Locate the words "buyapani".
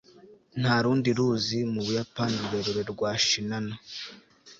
1.85-2.35